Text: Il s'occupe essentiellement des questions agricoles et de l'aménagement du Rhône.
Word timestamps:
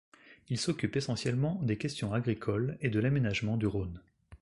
Il 0.49 0.59
s'occupe 0.59 0.95
essentiellement 0.95 1.59
des 1.61 1.77
questions 1.77 2.11
agricoles 2.11 2.75
et 2.81 2.89
de 2.89 2.99
l'aménagement 2.99 3.55
du 3.55 3.67
Rhône. 3.67 4.01